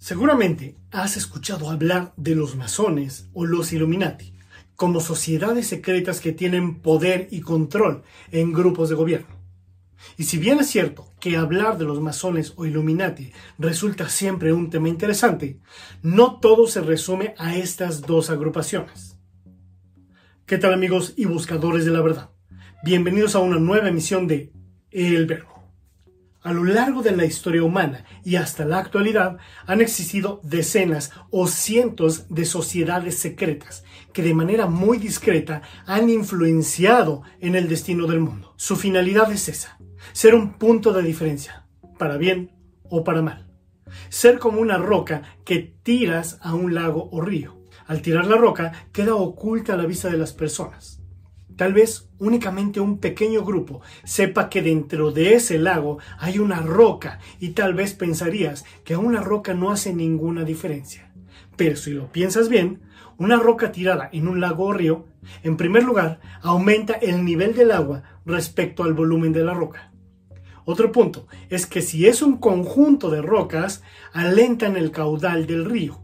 [0.00, 4.32] Seguramente has escuchado hablar de los masones o los Illuminati
[4.74, 8.02] como sociedades secretas que tienen poder y control
[8.32, 9.36] en grupos de gobierno.
[10.16, 14.70] Y si bien es cierto que hablar de los masones o Illuminati resulta siempre un
[14.70, 15.60] tema interesante,
[16.00, 19.18] no todo se resume a estas dos agrupaciones.
[20.46, 22.30] ¿Qué tal amigos y buscadores de la verdad?
[22.82, 24.50] Bienvenidos a una nueva emisión de
[24.90, 25.49] El Verbo.
[26.42, 29.36] A lo largo de la historia humana y hasta la actualidad
[29.66, 37.22] han existido decenas o cientos de sociedades secretas que de manera muy discreta han influenciado
[37.40, 38.54] en el destino del mundo.
[38.56, 39.78] Su finalidad es esa,
[40.12, 41.66] ser un punto de diferencia,
[41.98, 42.52] para bien
[42.84, 43.52] o para mal.
[44.08, 47.60] Ser como una roca que tiras a un lago o río.
[47.86, 50.99] Al tirar la roca queda oculta a la vista de las personas
[51.60, 57.18] Tal vez únicamente un pequeño grupo sepa que dentro de ese lago hay una roca
[57.38, 61.12] y tal vez pensarías que una roca no hace ninguna diferencia.
[61.58, 62.80] Pero si lo piensas bien,
[63.18, 65.04] una roca tirada en un lago o río,
[65.42, 69.92] en primer lugar, aumenta el nivel del agua respecto al volumen de la roca.
[70.64, 73.82] Otro punto es que si es un conjunto de rocas,
[74.14, 76.00] alentan el caudal del río.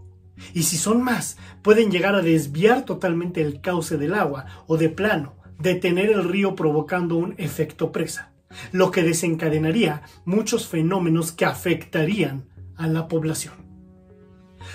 [0.53, 4.91] Y si son más, pueden llegar a desviar totalmente el cauce del agua o de
[4.91, 8.33] plano detener el río provocando un efecto presa,
[8.73, 13.55] lo que desencadenaría muchos fenómenos que afectarían a la población.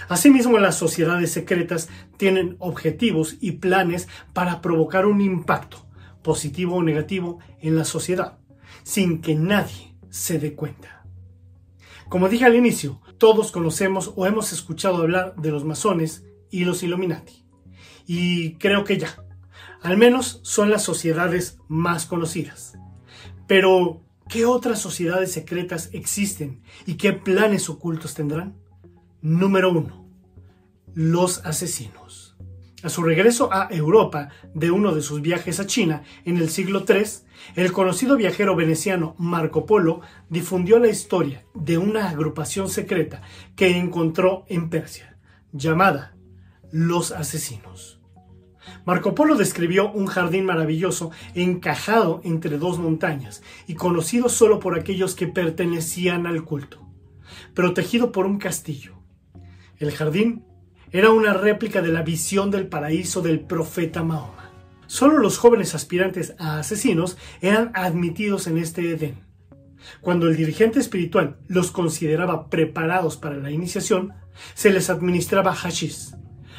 [0.07, 5.85] Asimismo, las sociedades secretas tienen objetivos y planes para provocar un impacto,
[6.21, 8.39] positivo o negativo, en la sociedad,
[8.83, 11.05] sin que nadie se dé cuenta.
[12.09, 16.83] Como dije al inicio, todos conocemos o hemos escuchado hablar de los masones y los
[16.83, 17.45] Illuminati.
[18.05, 19.23] Y creo que ya,
[19.81, 22.77] al menos son las sociedades más conocidas.
[23.47, 28.55] Pero, ¿qué otras sociedades secretas existen y qué planes ocultos tendrán?
[29.21, 30.07] Número 1.
[30.93, 32.37] Los asesinos.
[32.83, 36.83] A su regreso a Europa de uno de sus viajes a China en el siglo
[36.87, 37.03] III,
[37.55, 43.21] el conocido viajero veneciano Marco Polo difundió la historia de una agrupación secreta
[43.55, 45.19] que encontró en Persia,
[45.51, 46.15] llamada
[46.71, 48.00] los asesinos.
[48.85, 55.13] Marco Polo describió un jardín maravilloso encajado entre dos montañas y conocido solo por aquellos
[55.15, 56.87] que pertenecían al culto,
[57.53, 58.95] protegido por un castillo.
[59.77, 60.45] El jardín
[60.91, 64.51] era una réplica de la visión del paraíso del profeta Mahoma.
[64.87, 69.15] Solo los jóvenes aspirantes a asesinos eran admitidos en este Edén.
[70.01, 74.13] Cuando el dirigente espiritual los consideraba preparados para la iniciación,
[74.53, 76.11] se les administraba hashish,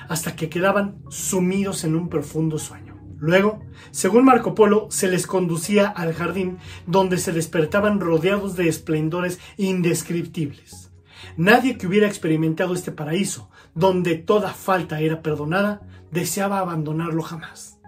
[0.08, 2.92] hasta que quedaban sumidos en un profundo sueño.
[3.18, 6.58] Luego, según Marco Polo, se les conducía al jardín
[6.88, 10.90] donde se despertaban rodeados de esplendores indescriptibles.
[11.36, 17.78] Nadie que hubiera experimentado este paraíso, donde toda falta era perdonada, deseaba abandonarlo jamás.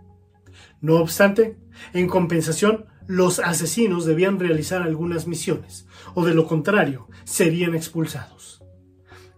[0.81, 1.59] No obstante,
[1.93, 8.63] en compensación, los asesinos debían realizar algunas misiones, o de lo contrario, serían expulsados.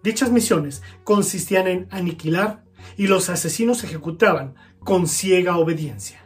[0.03, 2.66] Dichas misiones consistían en aniquilar
[2.97, 6.23] y los asesinos ejecutaban con ciega obediencia.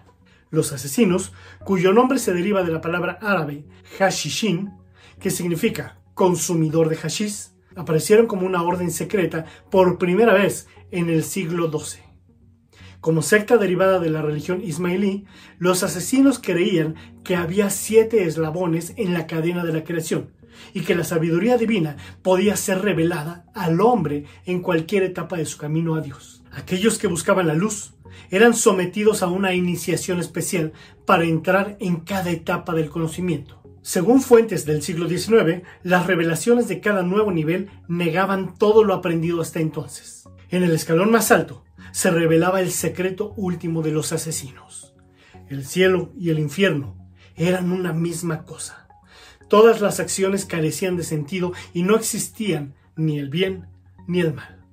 [0.50, 1.32] Los asesinos,
[1.64, 3.64] cuyo nombre se deriva de la palabra árabe
[3.98, 4.72] hashishin,
[5.20, 11.22] que significa consumidor de hashish, aparecieron como una orden secreta por primera vez en el
[11.22, 12.02] siglo XII.
[13.00, 15.24] Como secta derivada de la religión ismailí,
[15.58, 20.30] los asesinos creían que había siete eslabones en la cadena de la creación
[20.74, 25.56] y que la sabiduría divina podía ser revelada al hombre en cualquier etapa de su
[25.56, 26.39] camino a Dios.
[26.52, 27.94] Aquellos que buscaban la luz
[28.30, 30.72] eran sometidos a una iniciación especial
[31.06, 33.62] para entrar en cada etapa del conocimiento.
[33.82, 39.40] Según fuentes del siglo XIX, las revelaciones de cada nuevo nivel negaban todo lo aprendido
[39.40, 40.28] hasta entonces.
[40.50, 44.94] En el escalón más alto se revelaba el secreto último de los asesinos.
[45.48, 46.96] El cielo y el infierno
[47.36, 48.88] eran una misma cosa.
[49.48, 53.66] Todas las acciones carecían de sentido y no existían ni el bien
[54.06, 54.64] ni el mal.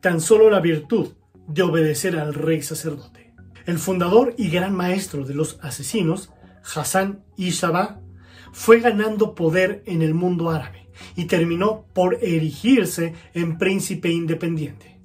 [0.00, 1.12] Tan solo la virtud
[1.52, 3.32] de obedecer al rey sacerdote.
[3.66, 6.30] El fundador y gran maestro de los asesinos,
[6.74, 8.00] Hassan Isaba,
[8.52, 15.00] fue ganando poder en el mundo árabe y terminó por erigirse en príncipe independiente.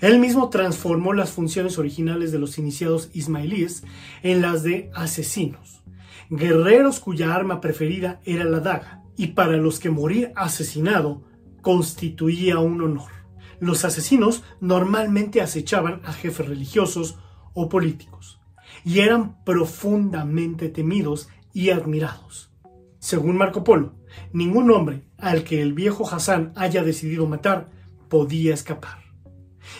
[0.00, 3.84] Él mismo transformó las funciones originales de los iniciados ismailíes
[4.22, 5.82] en las de asesinos,
[6.30, 11.22] guerreros cuya arma preferida era la daga, y para los que morir asesinado
[11.60, 13.19] constituía un honor
[13.60, 17.18] los asesinos normalmente acechaban a jefes religiosos
[17.54, 18.40] o políticos
[18.84, 22.50] y eran profundamente temidos y admirados.
[22.98, 23.94] Según Marco Polo,
[24.32, 27.70] ningún hombre al que el viejo Hassan haya decidido matar
[28.08, 29.04] podía escapar.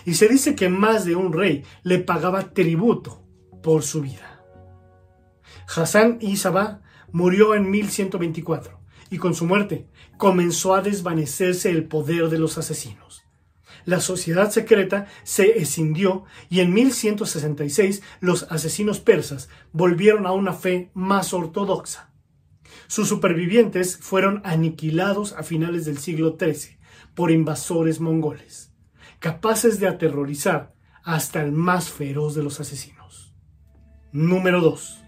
[0.05, 3.25] Y se dice que más de un rey le pagaba tributo
[3.63, 4.43] por su vida.
[5.75, 6.83] Hassan Isaba
[7.13, 8.81] murió en 1124
[9.11, 13.20] y con su muerte comenzó a desvanecerse el poder de los asesinos.
[13.85, 20.91] La sociedad secreta se escindió y en 1166 los asesinos persas volvieron a una fe
[20.95, 22.11] más ortodoxa.
[22.87, 26.79] Sus supervivientes fueron aniquilados a finales del siglo XIII
[27.15, 28.73] por invasores mongoles,
[29.19, 30.75] capaces de aterrorizar
[31.05, 33.35] hasta el más feroz de los asesinos.
[34.13, 35.05] Número 2.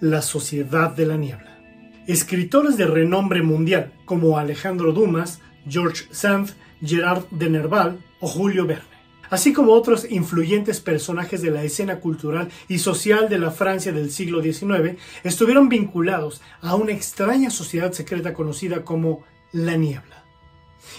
[0.00, 1.58] La Sociedad de la Niebla.
[2.06, 6.50] Escritores de renombre mundial como Alejandro Dumas, George Sand,
[6.84, 8.84] Gerard de Nerval o Julio Verne,
[9.30, 14.10] así como otros influyentes personajes de la escena cultural y social de la Francia del
[14.10, 20.24] siglo XIX, estuvieron vinculados a una extraña sociedad secreta conocida como la Niebla,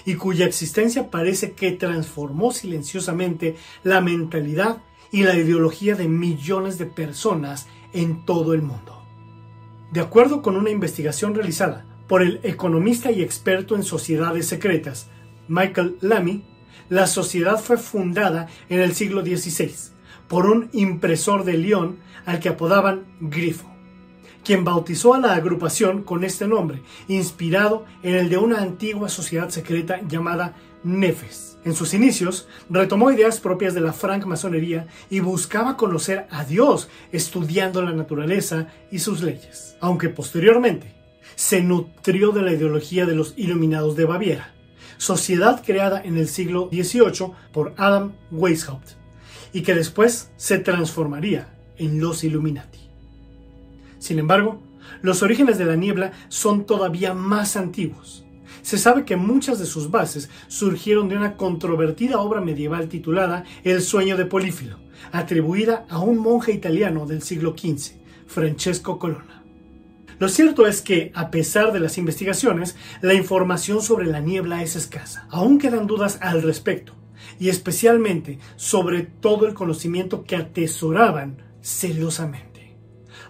[0.05, 4.77] y cuya existencia parece que transformó silenciosamente la mentalidad
[5.11, 9.01] y la ideología de millones de personas en todo el mundo.
[9.91, 15.07] De acuerdo con una investigación realizada por el economista y experto en sociedades secretas
[15.47, 16.43] Michael Lamy,
[16.89, 19.73] la sociedad fue fundada en el siglo XVI
[20.27, 23.69] por un impresor de Lyon al que apodaban Grifo,
[24.43, 29.49] quien bautizó a la agrupación con este nombre, inspirado en el de una antigua sociedad
[29.49, 31.57] secreta llamada Nefes.
[31.63, 37.81] En sus inicios, retomó ideas propias de la francmasonería y buscaba conocer a Dios estudiando
[37.81, 39.75] la naturaleza y sus leyes.
[39.81, 40.93] Aunque posteriormente
[41.35, 44.53] se nutrió de la ideología de los Iluminados de Baviera,
[44.97, 48.91] sociedad creada en el siglo XVIII por Adam Weishaupt
[49.53, 52.79] y que después se transformaría en los Illuminati.
[53.99, 54.61] Sin embargo,
[55.01, 58.25] los orígenes de la niebla son todavía más antiguos
[58.65, 63.79] se sabe que muchas de sus bases surgieron de una controvertida obra medieval titulada El
[63.79, 64.79] sueño de Polífilo,
[65.11, 67.93] atribuida a un monje italiano del siglo XV,
[68.25, 69.44] Francesco Colonna.
[70.19, 74.75] Lo cierto es que, a pesar de las investigaciones, la información sobre la niebla es
[74.75, 75.27] escasa.
[75.29, 76.93] Aún quedan dudas al respecto,
[77.39, 82.55] y especialmente sobre todo el conocimiento que atesoraban celosamente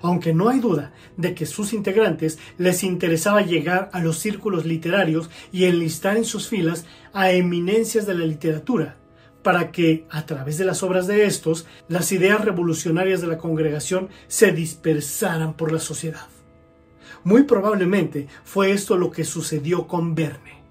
[0.02, 5.30] aunque no hay duda de que sus integrantes les interesaba llegar a los círculos literarios
[5.52, 8.98] y enlistar en sus filas a eminencias de la literatura,
[9.42, 14.10] para que, a través de las obras de estos, las ideas revolucionarias de la congregación
[14.28, 16.28] se dispersaran por la sociedad.
[17.26, 20.64] Muy probablemente fue esto lo que sucedió con Verne.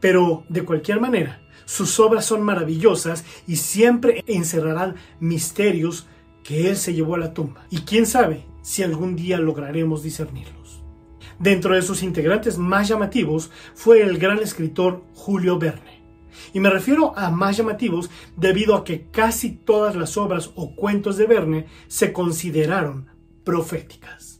[0.00, 6.06] Pero, de cualquier manera, sus obras son maravillosas y siempre encerrarán misterios
[6.42, 7.66] que Él se llevó a la tumba.
[7.68, 10.82] Y quién sabe si algún día lograremos discernirlos.
[11.38, 16.02] Dentro de sus integrantes más llamativos fue el gran escritor Julio Verne.
[16.54, 21.18] Y me refiero a más llamativos debido a que casi todas las obras o cuentos
[21.18, 23.08] de Verne se consideraron
[23.44, 24.35] proféticas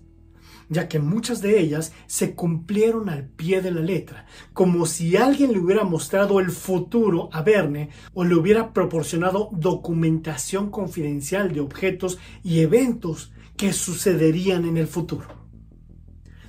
[0.69, 5.53] ya que muchas de ellas se cumplieron al pie de la letra, como si alguien
[5.53, 12.19] le hubiera mostrado el futuro a Verne o le hubiera proporcionado documentación confidencial de objetos
[12.43, 15.29] y eventos que sucederían en el futuro.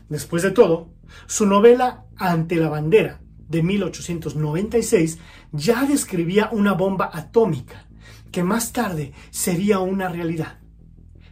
[0.09, 0.89] Después de todo,
[1.25, 5.19] su novela Ante la bandera de 1896
[5.51, 7.87] ya describía una bomba atómica
[8.31, 10.59] que más tarde sería una realidad.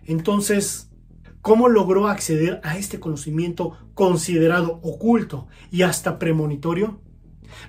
[0.06, 0.92] Entonces,
[1.46, 7.00] ¿Cómo logró acceder a este conocimiento considerado oculto y hasta premonitorio?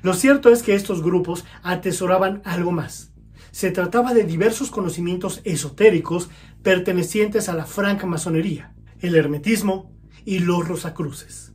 [0.01, 3.13] Lo cierto es que estos grupos atesoraban algo más.
[3.51, 6.31] Se trataba de diversos conocimientos esotéricos
[6.63, 9.93] pertenecientes a la franca masonería, el hermetismo
[10.25, 11.53] y los rosacruces.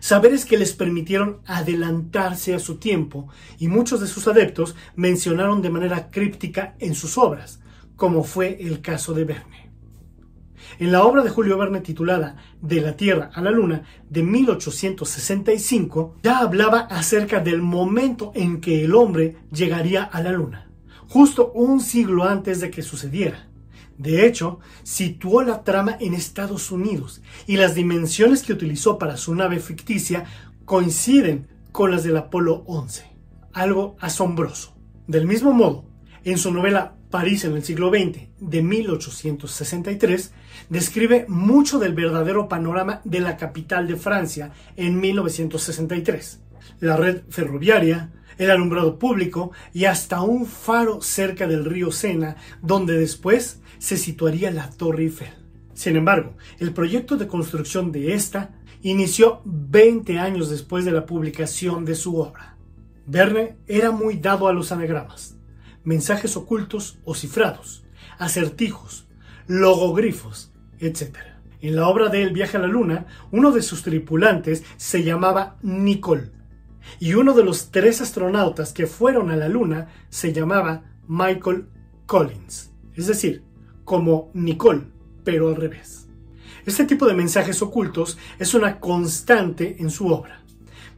[0.00, 3.28] Saberes que les permitieron adelantarse a su tiempo
[3.60, 7.60] y muchos de sus adeptos mencionaron de manera críptica en sus obras,
[7.94, 9.61] como fue el caso de Verne.
[10.78, 16.16] En la obra de Julio Verne titulada De la Tierra a la Luna de 1865,
[16.22, 20.70] ya hablaba acerca del momento en que el hombre llegaría a la Luna,
[21.08, 23.48] justo un siglo antes de que sucediera.
[23.98, 29.34] De hecho, situó la trama en Estados Unidos y las dimensiones que utilizó para su
[29.34, 30.24] nave ficticia
[30.64, 33.04] coinciden con las del Apolo 11.
[33.52, 34.74] Algo asombroso.
[35.06, 35.84] Del mismo modo,
[36.24, 40.32] en su novela París en el siglo XX de 1863,
[40.70, 46.40] describe mucho del verdadero panorama de la capital de Francia en 1963.
[46.80, 52.98] La red ferroviaria, el alumbrado público y hasta un faro cerca del río Sena, donde
[52.98, 55.28] después se situaría la Torre Eiffel.
[55.74, 61.84] Sin embargo, el proyecto de construcción de esta inició 20 años después de la publicación
[61.84, 62.56] de su obra.
[63.06, 65.36] Verne era muy dado a los anagramas,
[65.84, 67.84] mensajes ocultos o cifrados,
[68.18, 69.06] acertijos,
[69.46, 71.16] logogrifos, etc.
[71.60, 75.56] En la obra de El viaje a la luna, uno de sus tripulantes se llamaba
[75.62, 76.30] Nicole,
[76.98, 81.66] y uno de los tres astronautas que fueron a la luna se llamaba Michael
[82.06, 83.44] Collins, es decir,
[83.84, 84.82] como Nicole,
[85.24, 86.08] pero al revés.
[86.66, 90.42] Este tipo de mensajes ocultos es una constante en su obra.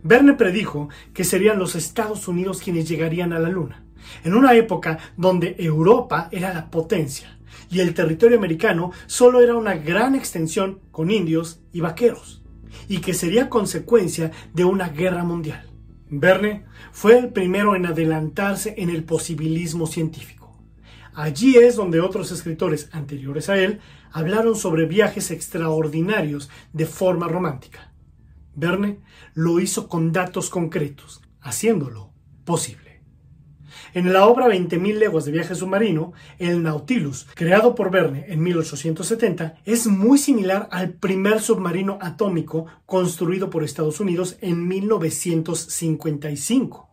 [0.02, 3.83] Verne predijo que serían los Estados Unidos quienes llegarían a la Luna,
[4.24, 7.34] en una época donde Europa era la potencia
[7.70, 12.42] y el territorio americano solo era una gran extensión con indios y vaqueros,
[12.88, 15.68] y que sería consecuencia de una guerra mundial.
[16.08, 20.56] Verne fue el primero en adelantarse en el posibilismo científico.
[21.14, 23.80] Allí es donde otros escritores anteriores a él
[24.12, 27.92] hablaron sobre viajes extraordinarios de forma romántica.
[28.54, 29.00] Verne
[29.32, 32.12] lo hizo con datos concretos, haciéndolo
[32.44, 32.93] posible.
[33.92, 39.56] En la obra 20.000 leguas de viaje submarino, el Nautilus, creado por Verne en 1870,
[39.64, 46.90] es muy similar al primer submarino atómico construido por Estados Unidos en 1955.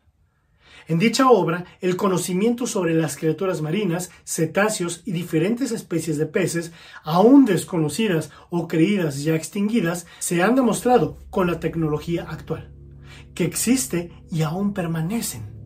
[0.87, 6.73] En dicha obra, el conocimiento sobre las criaturas marinas, cetáceos y diferentes especies de peces,
[7.03, 12.71] aún desconocidas o creídas ya extinguidas, se han demostrado con la tecnología actual,
[13.35, 15.60] que existe y aún permanecen.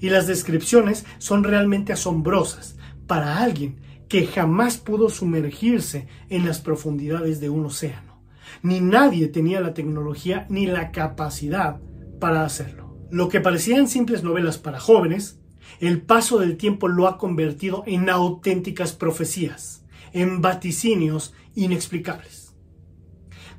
[0.00, 2.76] Y las descripciones son realmente asombrosas
[3.06, 8.22] para alguien que jamás pudo sumergirse en las profundidades de un océano.
[8.62, 11.80] Ni nadie tenía la tecnología ni la capacidad
[12.18, 12.98] para hacerlo.
[13.10, 15.40] Lo que parecían simples novelas para jóvenes,
[15.78, 22.54] el paso del tiempo lo ha convertido en auténticas profecías, en vaticinios inexplicables.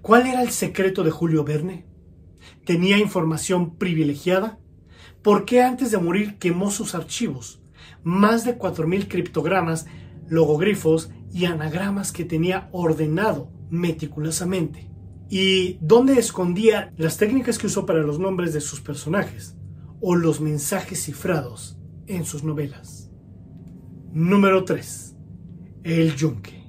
[0.02, 1.86] ¿Cuál era el secreto de Julio Verne?
[2.66, 4.60] ¿Tenía información privilegiada?
[5.22, 7.62] ¿Por qué antes de morir quemó sus archivos?
[8.04, 9.86] Más de 4.000 criptogramas,
[10.28, 14.90] logogrifos y anagramas que tenía ordenado meticulosamente
[15.30, 19.56] y dónde escondía las técnicas que usó para los nombres de sus personajes
[20.02, 23.12] o los mensajes cifrados en sus novelas.
[24.12, 25.16] Número 3.
[25.84, 26.62] El Yunque.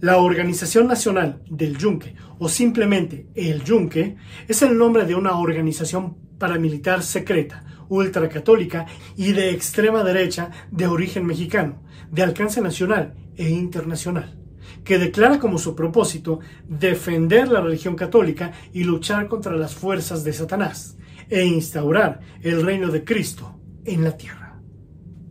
[0.00, 6.27] La Organización Nacional del Yunque, o simplemente el Yunque, es el nombre de una organización
[6.38, 14.38] paramilitar secreta, ultracatólica y de extrema derecha de origen mexicano, de alcance nacional e internacional
[14.84, 20.32] que declara como su propósito defender la religión católica y luchar contra las fuerzas de
[20.32, 20.96] Satanás
[21.28, 24.60] e instaurar el reino de Cristo en la tierra.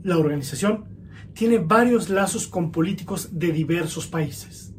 [0.04, 0.86] La organización
[1.34, 4.74] tiene varios lazos con políticos de diversos países.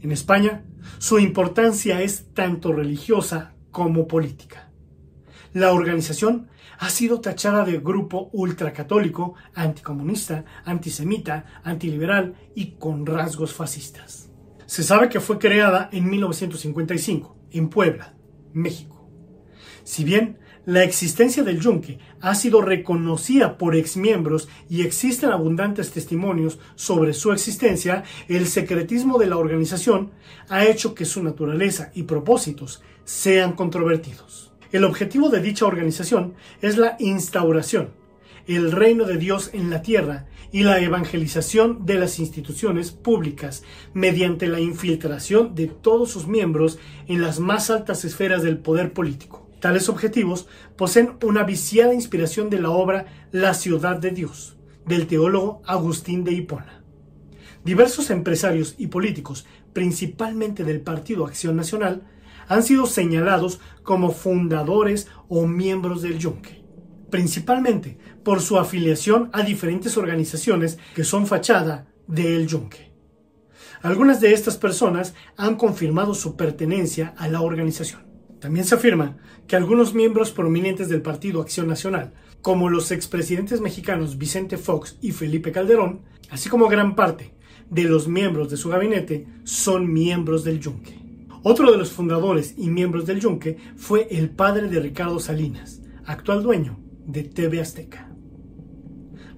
[0.00, 0.64] En España,
[0.98, 4.67] su importancia es tanto religiosa como política.
[5.54, 14.30] La organización ha sido tachada de grupo ultracatólico, anticomunista, antisemita, antiliberal y con rasgos fascistas.
[14.66, 18.14] Se sabe que fue creada en 1955, en Puebla,
[18.52, 19.08] México.
[19.84, 26.58] Si bien la existencia del yunque ha sido reconocida por exmiembros y existen abundantes testimonios
[26.74, 30.10] sobre su existencia, el secretismo de la organización
[30.50, 34.47] ha hecho que su naturaleza y propósitos sean controvertidos.
[34.70, 37.90] El objetivo de dicha organización es la instauración,
[38.46, 43.62] el reino de Dios en la tierra y la evangelización de las instituciones públicas
[43.94, 49.48] mediante la infiltración de todos sus miembros en las más altas esferas del poder político.
[49.58, 50.46] Tales objetivos
[50.76, 56.32] poseen una viciada inspiración de la obra La ciudad de Dios, del teólogo Agustín de
[56.32, 56.82] Hipona.
[57.64, 62.02] Diversos empresarios y políticos, principalmente del Partido Acción Nacional,
[62.48, 66.64] han sido señalados como fundadores o miembros del Yunque,
[67.10, 72.92] principalmente por su afiliación a diferentes organizaciones que son fachada del Yunque.
[73.82, 78.08] Algunas de estas personas han confirmado su pertenencia a la organización.
[78.40, 82.12] También se afirma que algunos miembros prominentes del Partido Acción Nacional,
[82.42, 87.34] como los expresidentes mexicanos Vicente Fox y Felipe Calderón, así como gran parte
[87.70, 90.97] de los miembros de su gabinete, son miembros del Yunque.
[91.42, 96.42] Otro de los fundadores y miembros del Yunque fue el padre de Ricardo Salinas, actual
[96.42, 98.10] dueño de TV Azteca.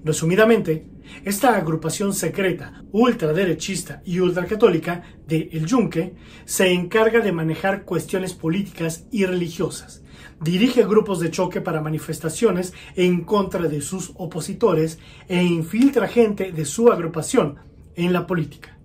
[0.02, 0.88] Resumidamente,
[1.24, 6.14] esta agrupación secreta, ultraderechista y ultracatólica de El Yunque
[6.46, 10.02] se encarga de manejar cuestiones políticas y religiosas,
[10.40, 16.64] dirige grupos de choque para manifestaciones en contra de sus opositores e infiltra gente de
[16.64, 17.56] su agrupación
[17.94, 18.78] en la política,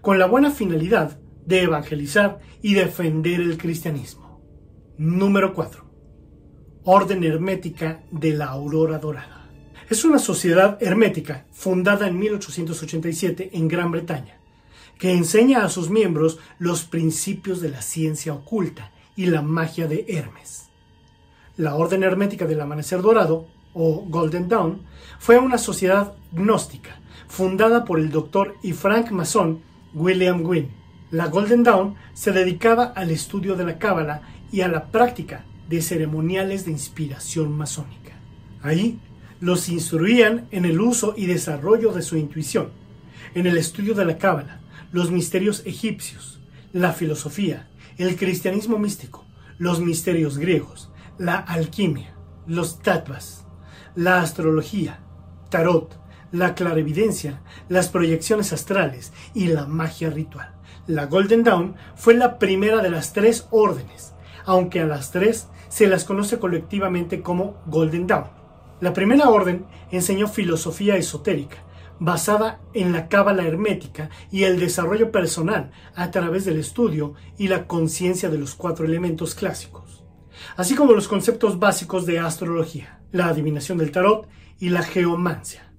[0.00, 4.40] con la buena finalidad de evangelizar y defender el cristianismo.
[4.98, 5.84] Número 4.
[6.84, 9.50] Orden Hermética de la Aurora Dorada.
[9.88, 14.40] Es una sociedad hermética fundada en 1887 en Gran Bretaña,
[14.98, 20.04] que enseña a sus miembros los principios de la ciencia oculta y la magia de
[20.08, 20.70] Hermes.
[21.56, 24.82] La Orden Hermética del Amanecer Dorado, o Golden Dawn,
[25.18, 29.62] fue una sociedad gnóstica fundada por el doctor y frank masón
[29.94, 30.81] William Gwynne.
[31.12, 35.82] La Golden Dawn se dedicaba al estudio de la cábala y a la práctica de
[35.82, 38.14] ceremoniales de inspiración masónica.
[38.62, 38.98] Ahí
[39.38, 42.70] los instruían en el uso y desarrollo de su intuición,
[43.34, 46.40] en el estudio de la cábala, los misterios egipcios,
[46.72, 49.26] la filosofía, el cristianismo místico,
[49.58, 52.14] los misterios griegos, la alquimia,
[52.46, 53.44] los tattvas,
[53.94, 55.00] la astrología,
[55.50, 55.94] tarot,
[56.32, 60.54] la clarividencia, las proyecciones astrales y la magia ritual.
[60.86, 65.86] La Golden Dawn fue la primera de las tres órdenes, aunque a las tres se
[65.86, 68.30] las conoce colectivamente como Golden Dawn.
[68.80, 71.58] La primera orden enseñó filosofía esotérica,
[72.00, 77.68] basada en la cábala hermética y el desarrollo personal a través del estudio y la
[77.68, 80.02] conciencia de los cuatro elementos clásicos,
[80.56, 85.71] así como los conceptos básicos de astrología, la adivinación del tarot y la geomancia.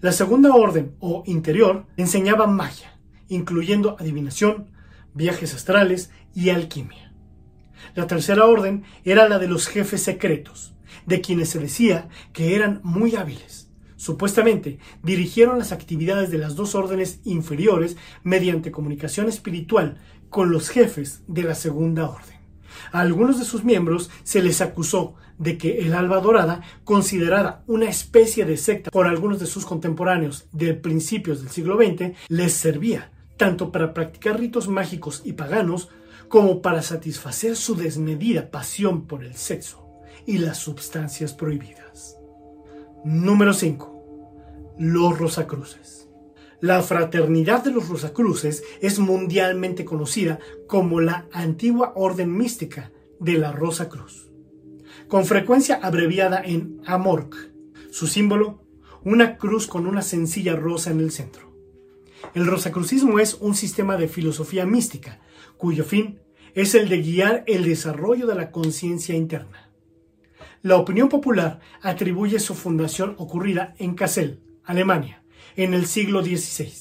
[0.00, 4.70] La segunda orden, o interior, enseñaba magia, incluyendo adivinación,
[5.14, 7.12] viajes astrales y alquimia.
[7.94, 10.74] La tercera orden era la de los jefes secretos,
[11.06, 13.70] de quienes se decía que eran muy hábiles.
[13.96, 19.98] Supuestamente dirigieron las actividades de las dos órdenes inferiores mediante comunicación espiritual
[20.30, 22.39] con los jefes de la segunda orden.
[22.92, 27.88] A algunos de sus miembros se les acusó de que el Alba Dorada, considerada una
[27.88, 33.10] especie de secta por algunos de sus contemporáneos de principios del siglo XX, les servía
[33.36, 35.88] tanto para practicar ritos mágicos y paganos
[36.28, 39.88] como para satisfacer su desmedida pasión por el sexo
[40.26, 42.18] y las sustancias prohibidas.
[43.04, 44.76] Número 5.
[44.78, 45.99] Los Rosacruces.
[46.60, 53.50] La fraternidad de los Rosacruces es mundialmente conocida como la antigua orden mística de la
[53.50, 54.30] Rosa Cruz,
[55.08, 57.34] con frecuencia abreviada en AMORC.
[57.90, 58.62] Su símbolo,
[59.04, 61.50] una cruz con una sencilla rosa en el centro.
[62.34, 65.18] El rosacrucismo es un sistema de filosofía mística
[65.56, 66.20] cuyo fin
[66.54, 69.70] es el de guiar el desarrollo de la conciencia interna.
[70.60, 75.19] La opinión popular atribuye su fundación ocurrida en Kassel, Alemania,
[75.56, 76.72] en el siglo XVI.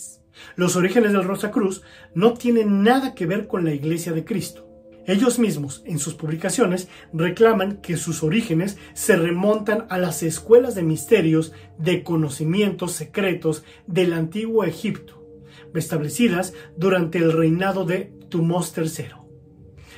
[0.56, 4.70] Los orígenes del Rosacruz no tienen nada que ver con la Iglesia de Cristo.
[5.06, 10.84] Ellos mismos, en sus publicaciones, reclaman que sus orígenes se remontan a las escuelas de
[10.84, 15.26] misterios de conocimientos secretos del antiguo Egipto,
[15.74, 19.06] establecidas durante el reinado de Tumós III,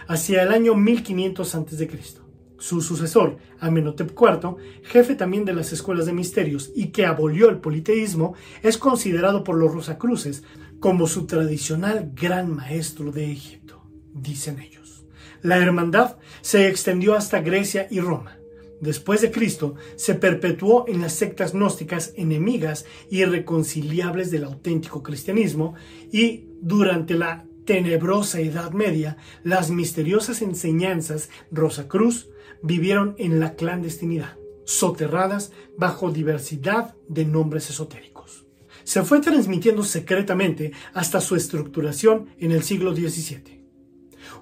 [0.08, 2.21] hacia el año 1500 a.C.
[2.62, 7.58] Su sucesor, Amenhotep IV, jefe también de las escuelas de misterios y que abolió el
[7.58, 10.44] politeísmo, es considerado por los Rosacruces
[10.80, 15.08] como su tradicional gran maestro de Egipto, dicen ellos.
[15.42, 18.38] La hermandad se extendió hasta Grecia y Roma.
[18.80, 25.74] Después de Cristo, se perpetuó en las sectas gnósticas enemigas y irreconciliables del auténtico cristianismo
[26.12, 32.28] y durante la tenebrosa Edad Media, las misteriosas enseñanzas Rosacruz
[32.64, 38.46] vivieron en la clandestinidad, soterradas bajo diversidad de nombres esotéricos.
[38.84, 43.62] Se fue transmitiendo secretamente hasta su estructuración en el siglo XVII.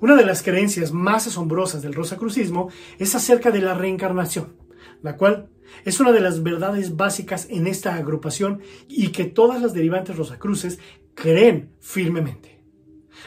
[0.02, 4.56] Una de las creencias más asombrosas del rosacrucismo es acerca de la reencarnación,
[5.02, 5.50] la cual
[5.86, 10.80] es una de las verdades básicas en esta agrupación y que todas las derivantes rosacruces
[11.16, 12.60] creen firmemente.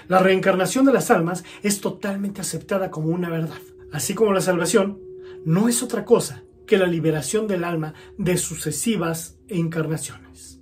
[0.08, 3.58] La reencarnación de las almas es totalmente aceptada como una verdad
[3.92, 5.00] así como la salvación,
[5.44, 10.60] no es otra cosa que la liberación del alma de sucesivas encarnaciones.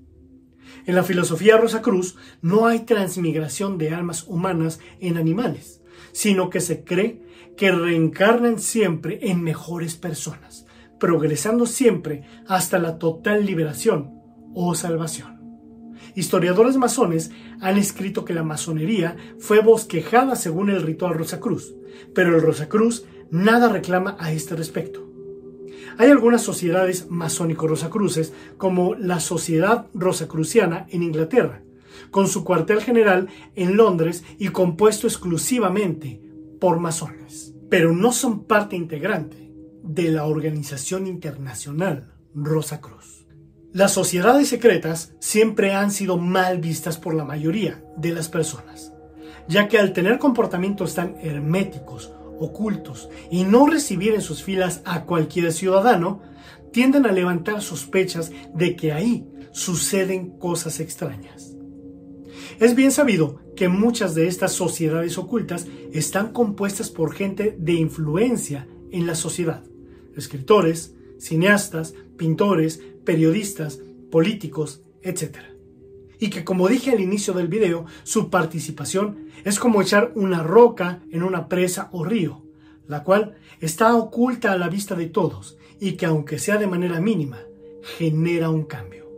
[0.87, 6.85] En la filosofía Rosacruz no hay transmigración de almas humanas en animales, sino que se
[6.85, 7.23] cree
[7.57, 10.66] que reencarnan siempre en mejores personas,
[10.99, 14.11] progresando siempre hasta la total liberación
[14.55, 15.40] o salvación.
[16.14, 21.75] Historiadores masones han escrito que la masonería fue bosquejada según el ritual Rosacruz,
[22.14, 25.07] pero el Rosacruz nada reclama a este respecto.
[25.99, 31.62] Hay algunas sociedades masónico-rosacruces, como la Sociedad Rosacruciana en Inglaterra,
[32.11, 36.23] con su cuartel general en Londres y compuesto exclusivamente
[36.61, 43.27] por masones, pero no son parte integrante de la Organización Internacional Rosacruz.
[43.73, 48.93] Las sociedades secretas siempre han sido mal vistas por la mayoría de las personas,
[49.49, 55.05] ya que al tener comportamientos tan herméticos ocultos y no recibir en sus filas a
[55.05, 56.22] cualquier ciudadano,
[56.72, 61.55] tienden a levantar sospechas de que ahí suceden cosas extrañas.
[62.59, 68.66] Es bien sabido que muchas de estas sociedades ocultas están compuestas por gente de influencia
[68.90, 69.62] en la sociedad,
[70.16, 75.50] escritores, cineastas, pintores, periodistas, políticos, etc.
[76.21, 81.03] Y que como dije al inicio del video, su participación es como echar una roca
[81.11, 82.45] en una presa o río,
[82.87, 87.01] la cual está oculta a la vista de todos y que aunque sea de manera
[87.01, 87.39] mínima,
[87.97, 89.09] genera un cambio.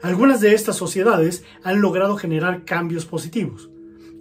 [0.00, 3.70] Algunas de estas sociedades han logrado generar cambios positivos,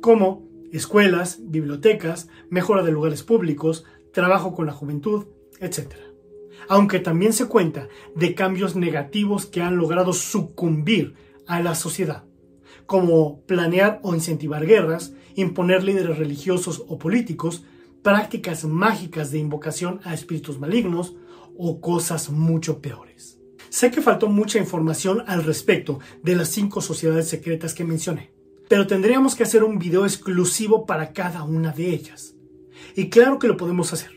[0.02, 5.26] como escuelas, bibliotecas, mejora de lugares públicos, trabajo con la juventud,
[5.60, 5.94] etc.
[6.68, 11.16] Aunque también se cuenta de cambios negativos que han logrado sucumbir
[11.52, 12.24] a la sociedad,
[12.86, 17.66] como planear o incentivar guerras, imponer líderes religiosos o políticos,
[18.02, 21.14] prácticas mágicas de invocación a espíritus malignos
[21.58, 23.38] o cosas mucho peores.
[23.70, 28.32] Sé que faltó mucha información al respecto de las cinco sociedades secretas que mencioné,
[28.70, 32.36] pero tendríamos que hacer un video exclusivo para cada una de ellas.
[32.96, 34.12] Y claro que lo podemos hacer.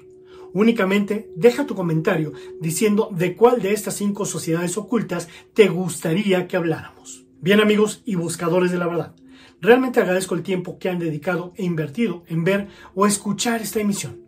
[0.53, 6.57] Únicamente deja tu comentario diciendo de cuál de estas cinco sociedades ocultas te gustaría que
[6.57, 7.23] habláramos.
[7.44, 9.14] Bien amigos y buscadores de la verdad,
[9.61, 14.22] realmente agradezco el tiempo que han dedicado e invertido en ver o escuchar esta emisión,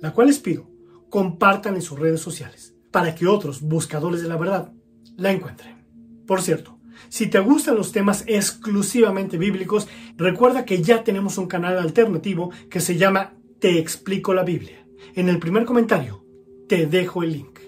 [0.00, 0.70] la cual les pido
[1.10, 4.72] compartan en sus redes sociales para que otros buscadores de la verdad
[5.18, 5.84] la encuentren.
[6.26, 6.78] Por cierto,
[7.10, 12.80] si te gustan los temas exclusivamente bíblicos, recuerda que ya tenemos un canal alternativo que
[12.80, 14.86] se llama Te explico la Biblia.
[15.14, 16.24] En el primer comentario
[16.70, 17.58] te dejo el link.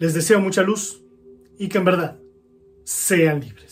[0.00, 1.00] Les deseo mucha luz
[1.60, 2.18] y que en verdad
[2.82, 3.71] sean libres.